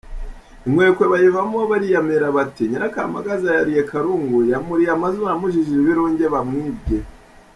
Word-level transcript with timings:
Inkwekwe 0.65 1.05
bayivaho 1.11 1.57
bariyamirira 1.71 2.27
bati 2.37 2.63
"Nyirakamagaza 2.69 3.49
yariye 3.57 3.81
Karungu; 3.89 4.37
yamuriye 4.51 4.91
amazuru 4.93 5.25
amujijije 5.33 5.77
ibirunge 5.81 6.23
yamwibye!". 6.27 6.99